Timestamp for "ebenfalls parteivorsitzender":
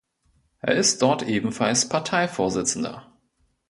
1.27-3.05